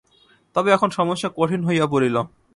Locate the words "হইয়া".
1.65-1.85